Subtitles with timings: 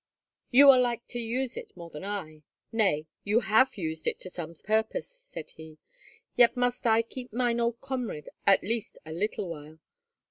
[0.49, 4.55] "You are like to use it more than I,—nay, you have used it to some
[4.55, 5.77] purpose," said he.
[6.35, 9.77] "Yet must I keep mine old comrade at least a little while.